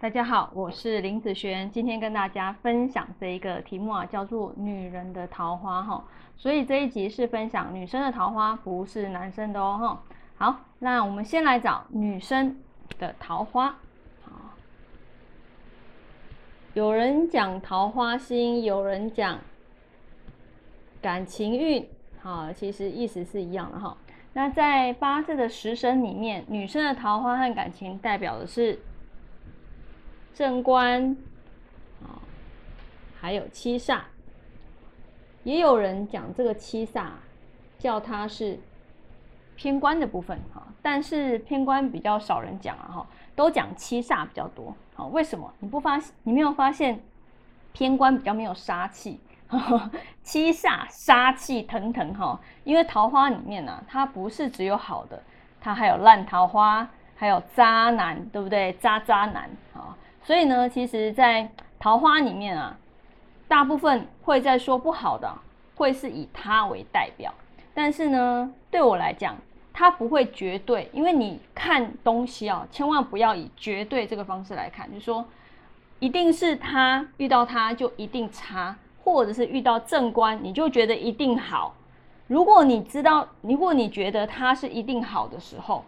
[0.00, 6.04] 大家好，我是林子璇，今天跟大家分享这一个题目啊，叫做“女人的桃花”哈。
[6.36, 10.02] 所以这一集是分享女生的桃花，不是男生的哦哈。
[10.36, 12.56] 好，那我们先来找女生
[13.00, 13.74] 的桃花。
[16.74, 19.36] 有人讲桃花心，有人讲
[21.02, 21.84] 感情运，
[22.20, 23.96] 好，其实意思是一样的哈。
[24.32, 28.78] 那在八字的食神里面，女生的桃花和感情代表的是
[30.38, 31.16] 正官，
[32.00, 32.22] 啊，
[33.20, 34.02] 还有七煞。
[35.42, 37.06] 也有人讲这个七煞，
[37.76, 38.56] 叫它是
[39.56, 44.72] 偏官的部分哈，但是偏官比较少人讲啊哈，都讲七煞比较多。
[44.94, 45.52] 好，为什么？
[45.58, 47.00] 你不发你没有发现
[47.72, 49.18] 偏官比较没有杀气？
[50.22, 55.20] 七煞杀气腾腾哈，因为桃花里面呢，它不是只有好的，
[55.60, 58.72] 它还有烂桃花，还有渣男，对不对？
[58.74, 59.50] 渣渣男，
[60.28, 62.76] 所以呢，其实，在桃花里面啊，
[63.48, 65.26] 大部分会在说不好的，
[65.74, 67.32] 会是以他为代表。
[67.72, 69.34] 但是呢，对我来讲，
[69.72, 75.24] 他不会绝对，因为你看东西啊，千万不要以绝对这个方式来看，就是说，
[75.98, 78.76] 一定是他遇到他就一定差。
[79.02, 81.74] 或者是遇到正官，你就觉得一定好。
[82.26, 85.82] 如果你知道，如果你觉得他是一定好的时候，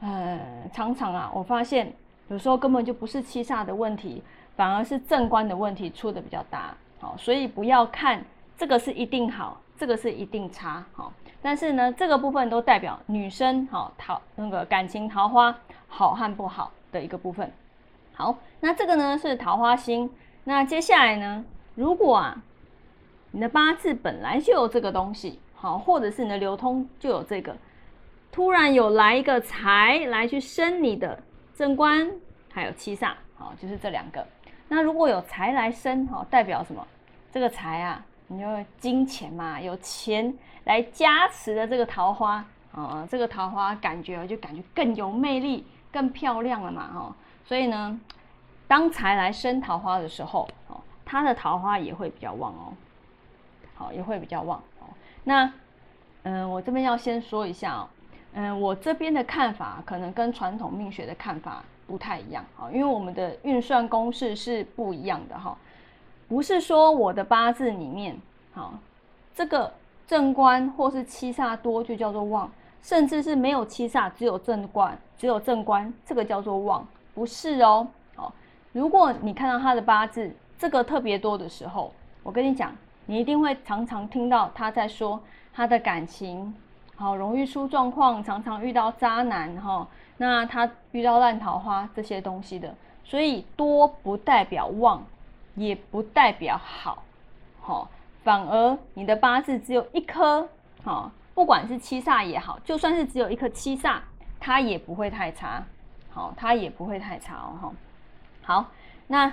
[0.00, 0.40] 呃，
[0.72, 1.92] 常常啊，我发现
[2.28, 4.22] 有时候根本就不是七煞的问题，
[4.56, 6.74] 反而是正官的问题出的比较大。
[7.00, 8.24] 好，所以不要看
[8.56, 10.84] 这个是一定好，这个是一定差。
[10.92, 15.56] 好，但是呢，这个部分都代表女生好桃那个感情桃花
[15.86, 17.50] 好和不好的一个部分。
[18.14, 20.10] 好，那这个呢是桃花星。
[20.44, 21.44] 那接下来呢？
[21.74, 22.42] 如果啊，
[23.30, 27.56] 你的八字本来就有这个东西，好，或者是你的流通就有这个，
[28.32, 31.22] 突然有来一个财来去生你的
[31.58, 32.08] 正官，
[32.52, 34.24] 还有七煞，好，就是这两个。
[34.68, 36.86] 那如果有财来生，好，代表什么？
[37.32, 38.46] 这个财啊，你就
[38.78, 40.32] 金钱嘛，有钱
[40.66, 47.16] 来加持的这个桃花，啊，这个桃花感觉就感觉更有魅力、更漂亮了嘛，哈。
[47.44, 47.98] 所以呢，
[48.68, 50.80] 当财来生桃花的时候，哦。
[51.04, 52.72] 他的桃花也会比较旺哦，
[53.74, 54.86] 好，也会比较旺哦。
[55.24, 55.52] 那，
[56.22, 57.88] 嗯，我这边要先说一下哦，
[58.40, 65.58] 嗯，我这边的看法可能跟传统命学的看法不太一样啊，因为我们的运算公式是不一样的哈，
[66.28, 68.16] 不是说我的八字里面，
[68.52, 68.74] 好，
[69.34, 69.72] 这个
[70.06, 72.48] 正官或是七煞多就叫做旺，
[72.80, 77.88] 甚至是没有七煞，只有正官，只有正官，这个叫做旺，不是哦。
[78.14, 78.32] 好，
[78.72, 80.30] 如果你看到他的八字。
[80.60, 81.92] 这个特别多的时候，
[82.24, 82.74] 我跟你讲，
[83.06, 85.22] 你一定会常常听到他在说
[85.52, 86.52] 他的感情，
[86.98, 89.88] 好容易出状况，常常遇到渣男哈，
[90.18, 95.02] 那他遇到烂桃花这些东西的，所以多不代表旺，
[95.54, 97.02] 也不代表好，
[97.62, 97.88] 好，
[98.22, 100.46] 反而你的八字只有一颗，
[100.84, 104.00] 好，不管是七煞也好，就算是只有一颗七煞，
[104.38, 105.64] 它也不会太差，
[106.10, 107.72] 好，它也不会太差哦，哈，
[108.42, 108.66] 好，
[109.06, 109.32] 那。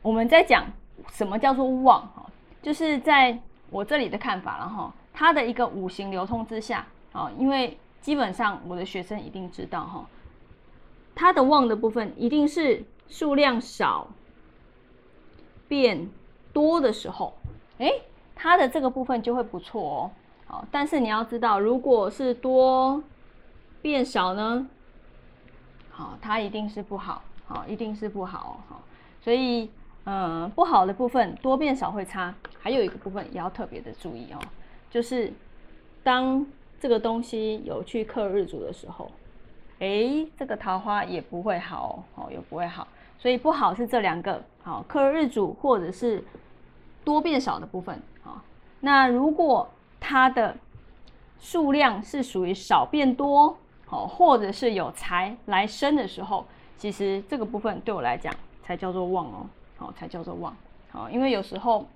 [0.00, 0.64] 我们在讲
[1.10, 2.24] 什么叫做旺哈，
[2.62, 3.36] 就是在
[3.68, 10.06] 我这里的看法了哈，它的一个五行流通之下啊，因为基本上我的学生一定知道哈，
[11.12, 14.06] 它的旺的部分一定是数量少
[15.66, 16.08] 变
[16.52, 17.34] 多的时候，
[17.78, 17.90] 哎，
[18.36, 20.10] 它的这个部分就会不错哦，
[20.46, 23.02] 好，但是你要知道，如果是多
[23.82, 24.68] 变少呢，
[25.90, 28.80] 好，它一定是不好，好，一定是不好，好，
[29.20, 29.68] 所以。
[30.10, 34.40] 嗯，不好的部分多变少会差，还有一个部分也要特别的注意哦，
[34.90, 35.32] 就是
[36.02, 36.46] 当
[36.80, 39.10] 这个东西有去克日主的时候，
[39.80, 42.86] 哎，这个桃花也不会好哦，也不会好，
[43.18, 46.24] 所以不好是这两个好克日主或者是
[47.04, 48.42] 多变少的部分啊。
[48.80, 49.68] 那如果
[50.00, 50.56] 它的
[51.38, 53.56] 数量是属于少变多，
[53.86, 56.44] 好，或者是有财来生的时候，
[56.76, 59.46] 其实这个部分对我来讲才叫做旺哦。
[59.76, 60.56] 好，才叫做旺。
[60.90, 61.86] 好，因为有时候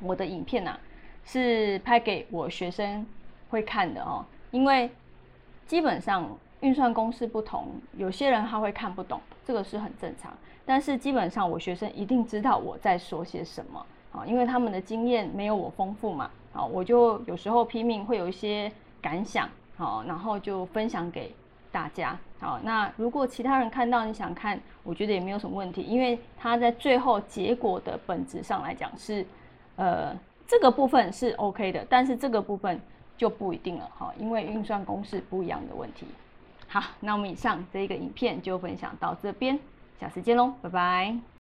[0.00, 0.78] 我的影片呐
[1.24, 3.06] 是拍给我学生
[3.50, 4.24] 会看的哦。
[4.50, 4.90] 因为
[5.66, 6.28] 基本上
[6.60, 10.32] 运算公式不同，有些人他会看不懂，这个是很正常。
[10.64, 16.30] 但是基本上我学生一定知道我在说些什么啊，因为他们的经验没有我丰富嘛。
[16.52, 18.70] 好，我就有时候拼命会有一些
[19.00, 21.34] 感想，好，然后就分享给。
[21.72, 29.24] 大家好，那如果其他人看到你想看，我觉得也没有什么问题，因为它在最后结果的本质上来讲是，
[29.76, 30.12] 呃，
[30.50, 32.80] 这个部分是 OK 的，但是这个部分
[33.16, 36.08] 就不一定了哈，因为运算公式不一样的问题。
[36.66, 39.56] 好，那我们以上这一个影片就分享到这边，
[40.00, 41.39] 下次见喽，拜拜。